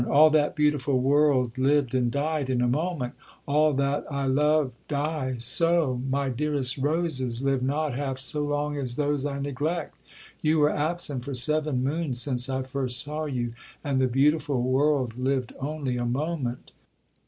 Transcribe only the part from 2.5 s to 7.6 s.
a moment—all that I love die so—my dearest roses